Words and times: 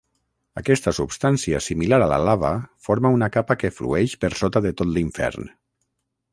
Aquesta 0.61 0.93
substància 0.99 1.59
similar 1.65 1.99
a 2.05 2.07
la 2.13 2.17
lava 2.29 2.51
forma 2.87 3.13
una 3.19 3.31
capa 3.37 3.59
que 3.65 3.73
flueix 3.79 4.19
per 4.25 4.35
sota 4.43 4.67
de 4.69 4.73
tot 4.81 4.95
l'Infern. 4.97 5.51